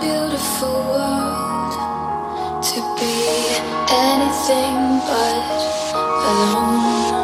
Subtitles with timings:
[0.00, 1.72] beautiful world
[2.62, 3.14] to be
[3.90, 5.58] anything but
[6.30, 7.14] alone.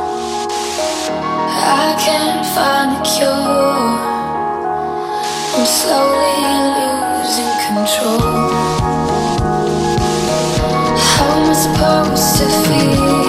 [1.57, 3.95] I can't find a cure.
[5.55, 6.37] I'm slowly
[6.79, 8.23] losing control.
[11.13, 13.24] How am I supposed to feel?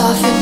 [0.00, 0.39] off